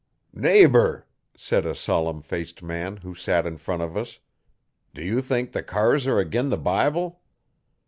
[0.33, 1.05] 'Neighbour,'
[1.37, 4.17] said a solemn faced man, who sat in front of us,
[4.95, 7.21] 'do you think the cars are ag'in the Bible?